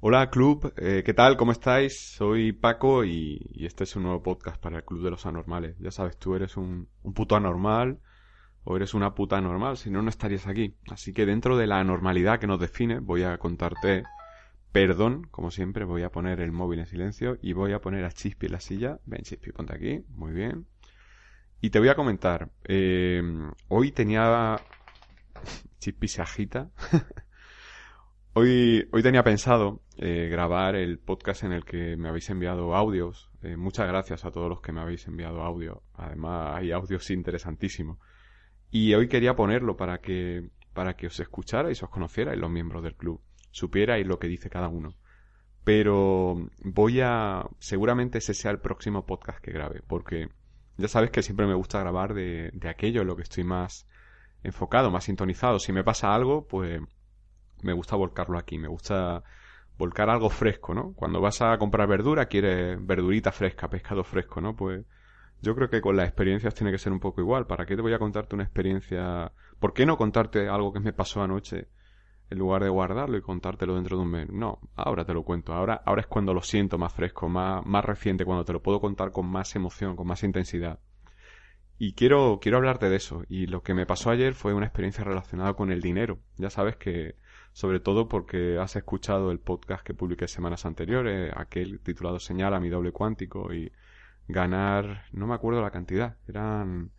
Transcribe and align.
Hola 0.00 0.30
club, 0.30 0.72
eh, 0.76 1.02
¿qué 1.04 1.12
tal? 1.12 1.36
¿Cómo 1.36 1.50
estáis? 1.50 1.98
Soy 1.98 2.52
Paco 2.52 3.04
y, 3.04 3.40
este 3.66 3.82
es 3.82 3.96
un 3.96 4.04
nuevo 4.04 4.22
podcast 4.22 4.62
para 4.62 4.76
el 4.76 4.84
Club 4.84 5.02
de 5.02 5.10
los 5.10 5.26
Anormales. 5.26 5.76
Ya 5.80 5.90
sabes, 5.90 6.16
tú 6.16 6.36
eres 6.36 6.56
un, 6.56 6.88
puto 7.16 7.34
anormal 7.34 7.98
o 8.62 8.76
eres 8.76 8.94
una 8.94 9.16
puta 9.16 9.38
anormal, 9.38 9.76
si 9.76 9.90
no, 9.90 10.00
no 10.00 10.08
estarías 10.08 10.46
aquí. 10.46 10.76
Así 10.88 11.12
que 11.12 11.26
dentro 11.26 11.56
de 11.56 11.66
la 11.66 11.80
anormalidad 11.80 12.38
que 12.38 12.46
nos 12.46 12.60
define, 12.60 13.00
voy 13.00 13.24
a 13.24 13.38
contarte, 13.38 14.04
perdón, 14.70 15.26
como 15.32 15.50
siempre, 15.50 15.84
voy 15.84 16.04
a 16.04 16.12
poner 16.12 16.38
el 16.38 16.52
móvil 16.52 16.78
en 16.78 16.86
silencio 16.86 17.36
y 17.42 17.52
voy 17.52 17.72
a 17.72 17.80
poner 17.80 18.04
a 18.04 18.12
Chispi 18.12 18.46
en 18.46 18.52
la 18.52 18.60
silla. 18.60 19.00
Ven 19.04 19.22
Chispi, 19.22 19.50
ponte 19.50 19.74
aquí, 19.74 20.04
muy 20.10 20.32
bien. 20.32 20.68
Y 21.60 21.70
te 21.70 21.80
voy 21.80 21.88
a 21.88 21.96
comentar, 21.96 22.50
eh, 22.62 23.20
hoy 23.66 23.90
tenía... 23.90 24.60
Chispi 25.80 26.06
se 26.06 26.22
agita. 26.22 26.70
Hoy, 28.40 28.88
tenía 29.02 29.24
pensado 29.24 29.82
eh, 29.96 30.28
grabar 30.30 30.76
el 30.76 31.00
podcast 31.00 31.42
en 31.42 31.50
el 31.50 31.64
que 31.64 31.96
me 31.96 32.08
habéis 32.08 32.30
enviado 32.30 32.76
audios. 32.76 33.32
Eh, 33.42 33.56
muchas 33.56 33.88
gracias 33.88 34.24
a 34.24 34.30
todos 34.30 34.48
los 34.48 34.60
que 34.60 34.70
me 34.70 34.80
habéis 34.80 35.08
enviado 35.08 35.42
audio. 35.42 35.82
Además, 35.94 36.54
hay 36.56 36.70
audios 36.70 37.10
interesantísimos. 37.10 37.98
Y 38.70 38.94
hoy 38.94 39.08
quería 39.08 39.34
ponerlo 39.34 39.76
para 39.76 39.98
que, 39.98 40.50
para 40.72 40.94
que 40.94 41.08
os 41.08 41.18
escucharais, 41.18 41.82
os 41.82 41.90
conocierais 41.90 42.38
los 42.38 42.48
miembros 42.48 42.84
del 42.84 42.94
club, 42.94 43.20
supierais 43.50 44.06
lo 44.06 44.20
que 44.20 44.28
dice 44.28 44.48
cada 44.48 44.68
uno. 44.68 44.94
Pero 45.64 46.48
voy 46.62 47.00
a, 47.00 47.44
seguramente 47.58 48.18
ese 48.18 48.34
sea 48.34 48.52
el 48.52 48.60
próximo 48.60 49.04
podcast 49.04 49.40
que 49.40 49.50
grabe, 49.50 49.82
porque 49.84 50.28
ya 50.76 50.86
sabes 50.86 51.10
que 51.10 51.24
siempre 51.24 51.48
me 51.48 51.54
gusta 51.54 51.80
grabar 51.80 52.14
de, 52.14 52.52
de 52.52 52.68
aquello 52.68 53.00
en 53.00 53.08
lo 53.08 53.16
que 53.16 53.22
estoy 53.22 53.42
más 53.42 53.88
enfocado, 54.44 54.92
más 54.92 55.02
sintonizado. 55.02 55.58
Si 55.58 55.72
me 55.72 55.82
pasa 55.82 56.14
algo, 56.14 56.46
pues 56.46 56.80
me 57.62 57.72
gusta 57.72 57.96
volcarlo 57.96 58.38
aquí, 58.38 58.58
me 58.58 58.68
gusta 58.68 59.22
volcar 59.78 60.10
algo 60.10 60.28
fresco, 60.28 60.74
¿no? 60.74 60.92
Cuando 60.94 61.20
vas 61.20 61.40
a 61.40 61.56
comprar 61.58 61.88
verdura, 61.88 62.26
quieres 62.26 62.84
verdurita 62.84 63.32
fresca, 63.32 63.68
pescado 63.68 64.02
fresco, 64.04 64.40
¿no? 64.40 64.56
Pues 64.56 64.84
yo 65.40 65.54
creo 65.54 65.70
que 65.70 65.80
con 65.80 65.96
las 65.96 66.08
experiencias 66.08 66.54
tiene 66.54 66.72
que 66.72 66.78
ser 66.78 66.92
un 66.92 67.00
poco 67.00 67.20
igual. 67.20 67.46
¿Para 67.46 67.64
qué 67.64 67.76
te 67.76 67.82
voy 67.82 67.92
a 67.92 67.98
contarte 67.98 68.34
una 68.34 68.44
experiencia? 68.44 69.32
¿Por 69.60 69.72
qué 69.72 69.86
no 69.86 69.96
contarte 69.96 70.48
algo 70.48 70.72
que 70.72 70.80
me 70.80 70.92
pasó 70.92 71.22
anoche 71.22 71.68
en 72.30 72.38
lugar 72.38 72.64
de 72.64 72.68
guardarlo 72.68 73.16
y 73.16 73.22
contártelo 73.22 73.76
dentro 73.76 73.96
de 73.96 74.02
un 74.02 74.10
mes? 74.10 74.28
No, 74.30 74.58
ahora 74.74 75.04
te 75.04 75.14
lo 75.14 75.22
cuento. 75.22 75.52
Ahora, 75.52 75.80
ahora 75.86 76.00
es 76.00 76.08
cuando 76.08 76.34
lo 76.34 76.42
siento 76.42 76.76
más 76.76 76.92
fresco, 76.92 77.28
más, 77.28 77.64
más 77.64 77.84
reciente, 77.84 78.24
cuando 78.24 78.44
te 78.44 78.52
lo 78.52 78.62
puedo 78.62 78.80
contar 78.80 79.12
con 79.12 79.26
más 79.26 79.54
emoción, 79.54 79.94
con 79.94 80.08
más 80.08 80.24
intensidad. 80.24 80.80
Y 81.78 81.92
quiero, 81.92 82.40
quiero 82.42 82.58
hablarte 82.58 82.88
de 82.88 82.96
eso. 82.96 83.22
Y 83.28 83.46
lo 83.46 83.62
que 83.62 83.74
me 83.74 83.86
pasó 83.86 84.10
ayer 84.10 84.34
fue 84.34 84.54
una 84.54 84.66
experiencia 84.66 85.04
relacionada 85.04 85.54
con 85.54 85.70
el 85.70 85.80
dinero. 85.80 86.18
Ya 86.36 86.50
sabes 86.50 86.76
que 86.76 87.14
sobre 87.58 87.80
todo 87.80 88.06
porque 88.06 88.56
has 88.56 88.76
escuchado 88.76 89.32
el 89.32 89.40
podcast 89.40 89.84
que 89.84 89.92
publiqué 89.92 90.28
semanas 90.28 90.64
anteriores, 90.64 91.32
aquel 91.36 91.80
titulado 91.80 92.20
Señala 92.20 92.60
mi 92.60 92.68
doble 92.68 92.92
cuántico 92.92 93.52
y 93.52 93.72
ganar, 94.28 95.06
no 95.10 95.26
me 95.26 95.34
acuerdo 95.34 95.60
la 95.60 95.72
cantidad, 95.72 96.18
eran 96.28 96.92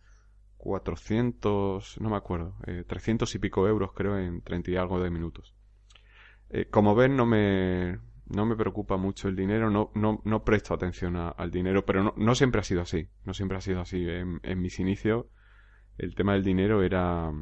400, 0.58 1.98
no 2.02 2.10
me 2.10 2.16
acuerdo, 2.18 2.56
eh, 2.66 2.84
300 2.86 3.34
y 3.34 3.38
pico 3.38 3.66
euros 3.66 3.92
creo 3.94 4.18
en 4.18 4.42
30 4.42 4.72
y 4.72 4.76
algo 4.76 5.00
de 5.00 5.08
minutos. 5.08 5.54
Eh, 6.50 6.66
como 6.66 6.94
ven 6.94 7.16
no 7.16 7.24
me, 7.24 7.98
no 8.26 8.44
me 8.44 8.54
preocupa 8.54 8.98
mucho 8.98 9.28
el 9.28 9.36
dinero, 9.36 9.70
no, 9.70 9.90
no, 9.94 10.20
no 10.26 10.44
presto 10.44 10.74
atención 10.74 11.16
al 11.16 11.50
dinero, 11.50 11.86
pero 11.86 12.02
no, 12.02 12.12
no, 12.18 12.34
siempre 12.34 12.60
ha 12.60 12.64
sido 12.64 12.82
así, 12.82 13.08
no 13.24 13.32
siempre 13.32 13.56
ha 13.56 13.62
sido 13.62 13.80
así. 13.80 14.06
En, 14.06 14.40
en 14.42 14.60
mis 14.60 14.78
inicios 14.78 15.24
el 15.96 16.14
tema 16.14 16.34
del 16.34 16.44
dinero 16.44 16.82
era, 16.82 17.32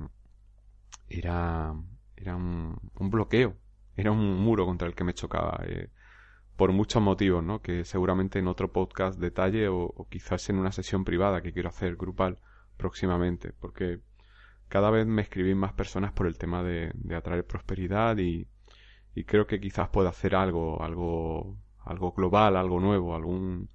era 1.08 1.74
era 2.20 2.36
un, 2.36 2.78
bloqueo, 2.98 3.56
era 3.96 4.10
un 4.10 4.36
muro 4.38 4.66
contra 4.66 4.88
el 4.88 4.94
que 4.94 5.04
me 5.04 5.14
chocaba. 5.14 5.62
Eh, 5.66 5.90
por 6.58 6.72
muchos 6.72 7.00
motivos, 7.00 7.44
¿no? 7.44 7.62
Que 7.62 7.84
seguramente 7.84 8.40
en 8.40 8.48
otro 8.48 8.72
podcast 8.72 9.20
detalle 9.20 9.68
o, 9.68 10.08
quizás 10.10 10.50
en 10.50 10.58
una 10.58 10.72
sesión 10.72 11.04
privada 11.04 11.40
que 11.40 11.52
quiero 11.52 11.68
hacer 11.68 11.94
grupal 11.94 12.40
próximamente, 12.76 13.52
porque 13.60 14.00
cada 14.68 14.90
vez 14.90 15.06
me 15.06 15.22
escribís 15.22 15.54
más 15.54 15.72
personas 15.72 16.12
por 16.12 16.26
el 16.26 16.36
tema 16.36 16.64
de, 16.64 16.92
atraer 17.16 17.46
prosperidad 17.46 18.18
y, 18.18 18.48
creo 19.26 19.46
que 19.46 19.60
quizás 19.60 19.88
pueda 19.88 20.10
hacer 20.10 20.34
algo, 20.34 20.82
algo, 20.82 21.56
algo 21.78 22.12
global, 22.12 22.56
algo 22.56 22.80
nuevo, 22.80 23.14
algún, 23.14 23.68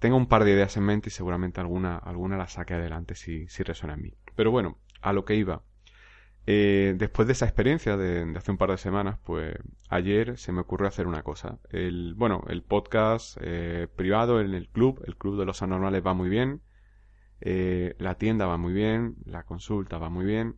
tengo 0.00 0.16
un 0.16 0.26
par 0.26 0.42
de 0.44 0.52
ideas 0.52 0.76
en 0.76 0.84
mente 0.84 1.10
y 1.10 1.12
seguramente 1.12 1.60
alguna, 1.60 1.96
alguna 1.96 2.36
la 2.36 2.48
saque 2.48 2.74
adelante 2.74 3.14
si, 3.14 3.46
si 3.46 3.62
resuena 3.62 3.94
en 3.94 4.02
mí. 4.02 4.14
Pero 4.34 4.50
bueno, 4.50 4.78
a 5.00 5.12
lo 5.12 5.24
que 5.24 5.36
iba. 5.36 5.62
Eh, 6.46 6.94
después 6.98 7.28
de 7.28 7.32
esa 7.32 7.44
experiencia 7.46 7.96
de, 7.96 8.32
hace 8.36 8.50
un 8.50 8.58
par 8.58 8.70
de 8.70 8.78
semanas, 8.78 9.18
pues 9.24 9.54
ayer 9.88 10.38
se 10.38 10.52
me 10.52 10.60
ocurrió 10.60 10.88
hacer 10.88 11.06
una 11.06 11.22
cosa. 11.22 11.58
El, 11.70 12.14
bueno, 12.14 12.44
el 12.48 12.62
podcast 12.62 13.38
eh, 13.40 13.88
privado 13.94 14.40
en 14.40 14.54
el 14.54 14.68
club, 14.68 15.02
el 15.06 15.16
club 15.16 15.38
de 15.38 15.46
los 15.46 15.62
anormales 15.62 16.04
va 16.04 16.14
muy 16.14 16.28
bien, 16.28 16.62
eh, 17.40 17.94
la 17.98 18.16
tienda 18.16 18.46
va 18.46 18.56
muy 18.56 18.72
bien, 18.72 19.16
la 19.24 19.44
consulta 19.44 19.98
va 19.98 20.10
muy 20.10 20.24
bien, 20.24 20.56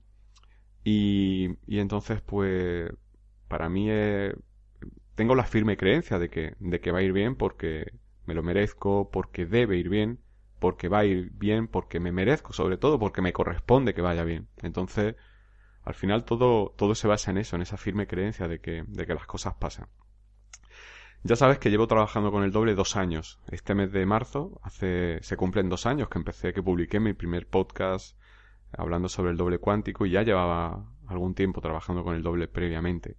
y, 0.85 1.51
y 1.67 1.79
entonces 1.81 2.21
pues 2.23 2.91
para 3.49 3.69
mí 3.69 3.89
tengo 5.15 5.35
la 5.35 5.45
firme 5.45 5.77
creencia 5.77 6.19
de 6.19 6.29
que, 6.31 6.55
de 6.59 6.81
que 6.81 6.93
va 6.93 6.99
a 6.99 7.03
ir 7.03 7.13
bien 7.13 7.37
porque 7.37 7.93
me 8.27 8.35
lo 8.35 8.43
merezco, 8.43 9.11
porque 9.11 9.47
debe 9.47 9.77
ir 9.77 9.89
bien, 9.89 10.21
porque 10.59 10.89
va 10.89 11.01
a 11.01 11.05
ir 11.05 11.31
bien, 11.33 11.69
porque 11.69 12.01
me 12.01 12.13
merezco, 12.13 12.53
sobre 12.53 12.79
todo 12.79 12.99
porque 12.99 13.23
me 13.23 13.33
corresponde 13.33 13.95
que 13.95 14.03
vaya 14.03 14.25
bien. 14.25 14.49
Entonces, 14.63 15.17
al 15.85 15.95
final 15.95 16.25
todo, 16.25 16.75
todo 16.77 16.95
se 16.95 17.09
basa 17.09 17.31
en 17.31 17.39
eso, 17.39 17.57
en 17.57 17.63
esa 17.63 17.77
firme 17.77 18.07
creencia 18.07 18.49
de 18.49 18.61
que, 18.61 18.85
de 18.87 19.07
que 19.07 19.15
las 19.15 19.27
cosas 19.27 19.55
pasan. 19.55 19.89
Ya 21.23 21.37
sabes 21.37 21.59
que 21.59 21.71
llevo 21.71 21.87
trabajando 21.87 22.31
con 22.31 22.43
el 22.43 22.53
doble 22.53 22.75
dos 22.75 22.97
años. 22.97 23.41
Este 23.51 23.75
mes 23.75 23.93
de 23.93 24.05
marzo 24.05 24.61
hace, 24.63 25.23
se 25.23 25.37
cumplen 25.37 25.71
dos 25.71 25.87
años 25.87 26.09
que 26.09 26.19
empecé, 26.19 26.53
que 26.53 26.63
publiqué 26.63 27.01
mi 27.01 27.15
primer 27.15 27.47
podcast 27.47 28.19
hablando 28.77 29.09
sobre 29.09 29.31
el 29.31 29.37
doble 29.37 29.59
cuántico 29.59 30.05
y 30.05 30.11
ya 30.11 30.23
llevaba 30.23 30.85
algún 31.07 31.35
tiempo 31.35 31.61
trabajando 31.61 32.05
con 32.05 32.15
el 32.15 32.23
doble 32.23 32.49
previamente. 32.49 33.17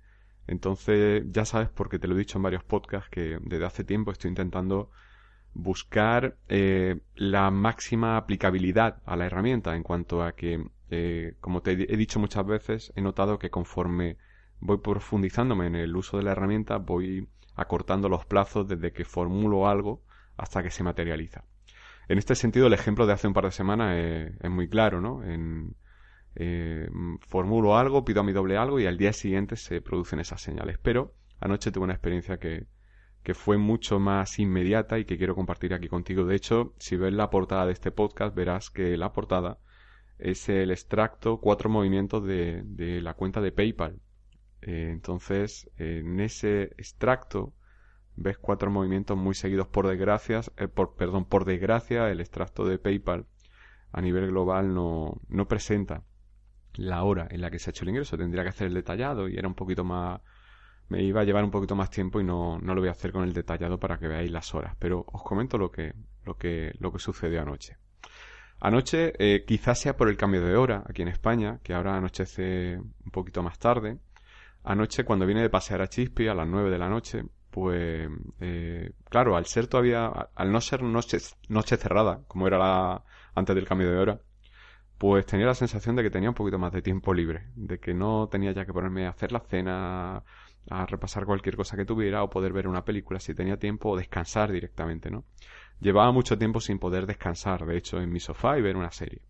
Entonces, 0.48 1.24
ya 1.32 1.46
sabes, 1.46 1.70
porque 1.70 1.98
te 1.98 2.08
lo 2.08 2.16
he 2.16 2.20
dicho 2.20 2.38
en 2.38 2.44
varios 2.44 2.64
podcasts, 2.64 3.10
que 3.10 3.40
desde 3.42 3.66
hace 3.66 3.84
tiempo 3.84 4.12
estoy 4.12 4.30
intentando 4.30 4.92
buscar 5.54 6.38
eh, 6.48 7.02
la 7.16 7.50
máxima 7.50 8.18
aplicabilidad 8.18 9.02
a 9.06 9.16
la 9.16 9.26
herramienta 9.26 9.76
en 9.76 9.84
cuanto 9.84 10.22
a 10.22 10.34
que 10.34 10.64
eh, 10.90 11.36
como 11.42 11.62
te 11.62 11.72
he 11.72 11.98
dicho 11.98 12.20
muchas 12.20 12.46
veces, 12.46 12.94
he 12.96 13.02
notado 13.02 13.40
que 13.40 13.50
conforme 13.50 14.18
voy 14.60 14.78
profundizándome 14.78 15.68
en 15.68 15.76
el 15.76 15.96
uso 15.96 16.18
de 16.18 16.24
la 16.24 16.32
herramienta, 16.32 16.78
voy 16.78 17.28
acortando 17.56 18.10
los 18.10 18.26
plazos 18.26 18.68
desde 18.68 18.92
que 18.92 19.06
formulo 19.06 19.68
algo 19.68 20.04
hasta 20.38 20.62
que 20.64 20.72
se 20.72 20.84
materializa. 20.84 21.46
En 22.08 22.18
este 22.18 22.36
sentido, 22.36 22.68
el 22.68 22.74
ejemplo 22.74 23.08
de 23.08 23.14
hace 23.14 23.28
un 23.28 23.34
par 23.34 23.46
de 23.46 23.52
semanas 23.52 23.98
es, 23.98 24.50
muy 24.52 24.68
claro, 24.68 25.02
¿no? 25.02 25.24
En, 25.24 25.76
eh, 26.36 26.88
formulo 27.22 27.78
algo, 27.78 28.04
pido 28.04 28.22
a 28.22 28.24
mi 28.24 28.34
doble 28.34 28.58
algo 28.58 28.80
y 28.80 28.86
al 28.86 28.98
día 28.98 29.14
siguiente 29.14 29.56
se 29.56 29.82
producen 29.82 30.20
esas 30.20 30.42
señales. 30.42 30.78
Pero 30.82 31.16
anoche 31.40 31.72
tuve 31.72 31.86
una 31.86 31.94
experiencia 31.94 32.38
que, 32.38 32.68
que 33.24 33.34
fue 33.34 33.58
mucho 33.58 34.00
más 34.00 34.38
inmediata 34.38 35.00
y 35.00 35.06
que 35.06 35.18
quiero 35.18 35.34
compartir 35.34 35.74
aquí 35.74 35.88
contigo. 35.88 36.26
De 36.26 36.36
hecho, 36.36 36.74
si 36.78 36.96
ves 36.96 37.14
la 37.14 37.30
portada 37.30 37.66
de 37.66 37.74
este 37.74 37.92
podcast, 37.92 38.36
verás 38.36 38.70
que 38.70 38.98
la 38.98 39.14
portada 39.14 39.58
es 40.18 40.50
el 40.50 40.72
extracto, 40.72 41.40
cuatro 41.40 41.70
movimientos 41.70 42.26
de, 42.26 42.64
de 42.66 43.02
la 43.02 43.14
cuenta 43.14 43.42
de 43.42 43.52
PayPal. 43.52 44.00
Eh, 44.62 44.90
entonces, 44.92 45.70
en 45.78 46.20
ese 46.20 46.64
extracto 46.78 47.54
ves 48.16 48.38
cuatro 48.38 48.72
movimientos 48.72 49.18
muy 49.18 49.36
seguidos 49.36 49.68
por 49.68 49.88
desgracia, 49.88 50.42
eh, 50.58 50.68
por, 50.68 50.96
perdón, 50.96 51.26
por 51.26 51.46
desgracia 51.46 52.10
el 52.10 52.22
extracto 52.22 52.66
de 52.66 52.80
PayPal 52.80 53.28
a 53.92 54.02
nivel 54.02 54.28
global 54.28 54.74
no, 54.74 55.22
no 55.30 55.48
presenta 55.48 56.04
la 56.74 57.04
hora 57.04 57.28
en 57.30 57.42
la 57.42 57.50
que 57.50 57.60
se 57.60 57.70
ha 57.70 57.72
hecho 57.72 57.84
el 57.84 57.90
ingreso. 57.90 58.18
Tendría 58.18 58.44
que 58.44 58.50
hacer 58.50 58.68
el 58.68 58.74
detallado 58.74 59.30
y 59.30 59.38
era 59.38 59.48
un 59.48 59.56
poquito 59.56 59.84
más, 59.84 60.20
me 60.90 61.02
iba 61.04 61.22
a 61.22 61.24
llevar 61.24 61.44
un 61.44 61.52
poquito 61.52 61.76
más 61.76 61.90
tiempo 61.90 62.20
y 62.20 62.24
no, 62.24 62.60
no 62.60 62.76
lo 62.76 62.82
voy 62.82 62.90
a 62.90 62.92
hacer 62.92 63.12
con 63.12 63.24
el 63.24 63.34
detallado 63.34 63.80
para 63.80 63.98
que 63.98 64.08
veáis 64.08 64.32
las 64.32 64.54
horas. 64.54 64.76
Pero 64.80 65.06
os 65.08 65.24
comento 65.24 65.58
lo 65.58 65.72
que, 65.72 65.94
lo 66.26 66.36
que, 66.38 66.74
lo 66.80 66.92
que 66.92 67.00
sucedió 67.00 67.42
anoche. 67.42 67.78
Anoche, 68.60 69.14
eh, 69.20 69.44
quizás 69.46 69.80
sea 69.80 69.96
por 69.98 70.10
el 70.10 70.18
cambio 70.18 70.42
de 70.42 70.56
hora 70.56 70.84
aquí 70.88 71.02
en 71.02 71.10
España, 71.10 71.60
que 71.64 71.74
ahora 71.74 71.96
anochece 71.98 72.78
un 72.78 73.12
poquito 73.12 73.44
más 73.44 73.60
tarde. 73.60 74.00
anoche 74.64 75.06
cuando 75.06 75.26
vine 75.28 75.42
de 75.42 75.50
pasear 75.50 75.82
a 75.82 75.88
Chispi 75.90 76.28
a 76.28 76.34
las 76.36 76.48
9 76.48 76.72
de 76.72 76.78
la 76.80 76.90
noche, 76.90 77.26
pues 77.52 78.10
eh, 78.42 78.92
claro, 79.10 79.38
al 79.38 79.46
ser 79.46 79.68
todavía, 79.68 80.08
al 80.08 80.52
no 80.52 80.62
ser 80.62 80.84
noche, 80.84 81.20
noche 81.50 81.78
cerrada, 81.78 82.22
como 82.28 82.48
era 82.48 82.58
la, 82.58 83.04
antes 83.36 83.56
del 83.56 83.68
cambio 83.68 83.90
de 83.92 83.98
hora, 83.98 84.22
pues 84.98 85.26
tenía 85.26 85.46
la 85.46 85.56
sensación 85.56 85.96
de 85.96 86.04
que 86.04 86.10
tenía 86.10 86.30
un 86.30 86.36
poquito 86.36 86.58
más 86.60 86.72
de 86.74 86.82
tiempo 86.82 87.14
libre, 87.14 87.48
de 87.56 87.80
que 87.80 87.94
no 87.94 88.28
tenía 88.30 88.52
ya 88.54 88.66
que 88.66 88.74
ponerme 88.74 89.06
a 89.06 89.10
hacer 89.10 89.32
la 89.32 89.42
cena, 89.42 90.24
a 90.70 90.86
repasar 90.86 91.26
cualquier 91.26 91.56
cosa 91.56 91.78
que 91.78 91.86
tuviera 91.86 92.24
o 92.24 92.30
poder 92.30 92.54
ver 92.54 92.68
una 92.68 92.84
película 92.86 93.20
si 93.20 93.34
tenía 93.34 93.58
tiempo 93.58 93.90
o 93.90 93.98
descansar 93.98 94.52
directamente, 94.52 95.12
¿no? 95.12 95.26
Llevaba 95.80 96.12
mucho 96.12 96.38
tiempo 96.38 96.60
sin 96.60 96.80
poder 96.80 97.06
descansar, 97.06 97.66
de 97.66 97.78
hecho, 97.78 98.00
en 98.00 98.12
mi 98.12 98.20
sofá 98.20 98.58
y 98.58 98.62
ver 98.62 98.78
una 98.78 98.92
serie. 98.92 99.22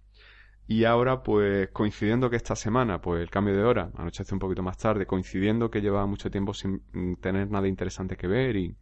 Y 0.67 0.83
ahora, 0.85 1.21
pues, 1.21 1.69
coincidiendo 1.71 2.29
que 2.29 2.37
esta 2.37 2.55
semana, 2.55 3.01
pues, 3.01 3.21
el 3.21 3.29
cambio 3.29 3.55
de 3.55 3.63
hora, 3.63 3.91
anochece 3.95 4.33
un 4.33 4.39
poquito 4.39 4.63
más 4.63 4.77
tarde, 4.77 5.05
coincidiendo 5.05 5.69
que 5.69 5.81
llevaba 5.81 6.07
mucho 6.07 6.31
tiempo 6.31 6.53
sin 6.53 6.81
tener 7.21 7.51
nada 7.51 7.67
interesante 7.67 8.15
que 8.17 8.27
ver 8.27 8.55
y, 8.55 8.75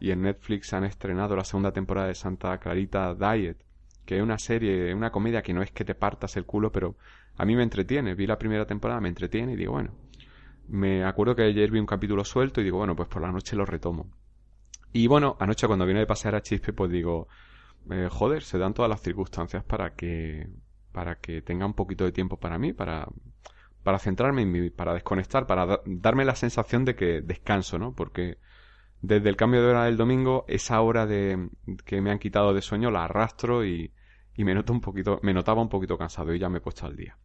y 0.00 0.10
en 0.10 0.22
Netflix 0.22 0.72
han 0.72 0.84
estrenado 0.84 1.36
la 1.36 1.44
segunda 1.44 1.72
temporada 1.72 2.08
de 2.08 2.14
Santa 2.14 2.58
Clarita 2.58 3.14
Diet, 3.14 3.58
que 4.04 4.16
es 4.16 4.22
una 4.22 4.38
serie, 4.38 4.92
una 4.94 5.12
comedia 5.12 5.42
que 5.42 5.54
no 5.54 5.62
es 5.62 5.70
que 5.70 5.84
te 5.84 5.94
partas 5.94 6.36
el 6.36 6.46
culo, 6.46 6.72
pero 6.72 6.96
a 7.36 7.44
mí 7.44 7.54
me 7.54 7.62
entretiene. 7.62 8.14
Vi 8.14 8.26
la 8.26 8.38
primera 8.38 8.66
temporada, 8.66 9.00
me 9.00 9.08
entretiene 9.08 9.52
y 9.52 9.56
digo, 9.56 9.72
bueno, 9.72 9.92
me 10.68 11.04
acuerdo 11.04 11.36
que 11.36 11.42
ayer 11.42 11.70
vi 11.70 11.78
un 11.78 11.86
capítulo 11.86 12.24
suelto 12.24 12.60
y 12.60 12.64
digo, 12.64 12.78
bueno, 12.78 12.96
pues 12.96 13.08
por 13.08 13.22
la 13.22 13.30
noche 13.30 13.54
lo 13.56 13.64
retomo. 13.64 14.10
Y 14.92 15.06
bueno, 15.06 15.36
anoche 15.38 15.66
cuando 15.66 15.86
vine 15.86 16.00
de 16.00 16.06
pasear 16.06 16.34
a 16.34 16.42
Chispe, 16.42 16.72
pues 16.72 16.90
digo, 16.90 17.28
eh, 17.90 18.08
joder, 18.10 18.42
se 18.42 18.58
dan 18.58 18.74
todas 18.74 18.88
las 18.88 19.00
circunstancias 19.00 19.64
para 19.64 19.94
que, 19.94 20.48
para 20.92 21.16
que 21.16 21.42
tenga 21.42 21.66
un 21.66 21.74
poquito 21.74 22.04
de 22.04 22.12
tiempo 22.12 22.38
para 22.38 22.58
mí, 22.58 22.72
para, 22.72 23.06
para 23.82 23.98
centrarme 23.98 24.42
en 24.42 24.50
mí, 24.50 24.70
para 24.70 24.94
desconectar, 24.94 25.46
para 25.46 25.80
darme 25.86 26.24
la 26.24 26.34
sensación 26.34 26.84
de 26.84 26.96
que 26.96 27.20
descanso, 27.22 27.78
¿no? 27.78 27.94
Porque 27.94 28.38
desde 29.00 29.28
el 29.28 29.36
cambio 29.36 29.62
de 29.62 29.68
hora 29.68 29.84
del 29.84 29.96
domingo, 29.96 30.44
esa 30.48 30.80
hora 30.80 31.06
de, 31.06 31.48
que 31.84 32.00
me 32.00 32.10
han 32.10 32.18
quitado 32.18 32.52
de 32.52 32.62
sueño 32.62 32.90
la 32.90 33.04
arrastro 33.04 33.64
y, 33.64 33.92
y 34.34 34.44
me 34.44 34.54
noto 34.54 34.72
un 34.72 34.80
poquito, 34.80 35.20
me 35.22 35.32
notaba 35.32 35.62
un 35.62 35.68
poquito 35.68 35.96
cansado 35.96 36.34
y 36.34 36.38
ya 36.38 36.48
me 36.48 36.58
he 36.58 36.60
puesto 36.60 36.86
al 36.86 36.96
día. 36.96 37.16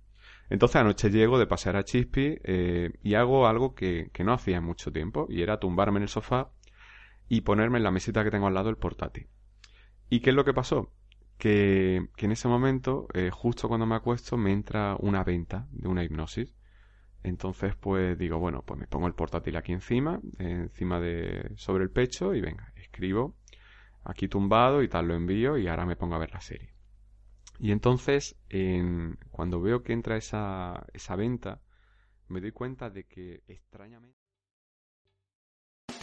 Entonces 0.49 0.75
anoche 0.77 1.09
llego 1.09 1.39
de 1.39 1.47
pasear 1.47 1.75
a 1.75 1.83
Chispi 1.83 2.37
eh, 2.43 2.91
y 3.01 3.15
hago 3.15 3.47
algo 3.47 3.73
que, 3.73 4.09
que 4.13 4.23
no 4.23 4.31
hacía 4.31 4.61
mucho 4.61 4.91
tiempo 4.91 5.25
y 5.27 5.41
era 5.41 5.59
tumbarme 5.59 5.97
en 5.97 6.03
el 6.03 6.09
sofá 6.09 6.51
y 7.27 7.41
ponerme 7.41 7.77
en 7.77 7.83
la 7.83 7.91
mesita 7.91 8.23
que 8.23 8.31
tengo 8.31 8.47
al 8.47 8.53
lado 8.53 8.69
el 8.69 8.77
portátil. 8.77 9.27
¿Y 10.09 10.19
qué 10.19 10.29
es 10.29 10.35
lo 10.35 10.45
que 10.45 10.53
pasó? 10.53 10.91
Que, 11.37 12.07
que 12.15 12.25
en 12.25 12.31
ese 12.31 12.47
momento, 12.47 13.07
eh, 13.13 13.29
justo 13.31 13.67
cuando 13.67 13.85
me 13.85 13.95
acuesto, 13.95 14.37
me 14.37 14.53
entra 14.53 14.95
una 14.99 15.23
venta 15.23 15.67
de 15.71 15.87
una 15.87 16.03
hipnosis. 16.03 16.55
Entonces, 17.23 17.75
pues 17.75 18.17
digo, 18.17 18.37
bueno, 18.37 18.61
pues 18.65 18.79
me 18.79 18.87
pongo 18.87 19.07
el 19.07 19.15
portátil 19.15 19.55
aquí 19.57 19.73
encima, 19.73 20.21
encima 20.37 20.99
de, 20.99 21.51
sobre 21.55 21.83
el 21.83 21.89
pecho 21.89 22.35
y 22.35 22.41
venga, 22.41 22.71
escribo 22.75 23.35
aquí 24.05 24.27
tumbado 24.27 24.83
y 24.83 24.87
tal, 24.87 25.07
lo 25.07 25.15
envío 25.15 25.57
y 25.57 25.67
ahora 25.67 25.85
me 25.85 25.95
pongo 25.95 26.15
a 26.15 26.19
ver 26.19 26.31
la 26.31 26.41
serie. 26.41 26.73
Y 27.59 27.71
entonces, 27.71 28.37
en, 28.49 29.17
cuando 29.31 29.61
veo 29.61 29.81
que 29.81 29.93
entra 29.93 30.17
esa, 30.17 30.85
esa 30.93 31.15
venta, 31.15 31.61
me 32.27 32.41
doy 32.41 32.51
cuenta 32.51 32.89
de 32.89 33.05
que 33.05 33.43
extrañamente... 33.47 34.24